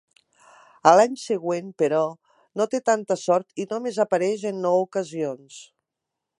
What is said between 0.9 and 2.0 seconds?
A l'any següent, però,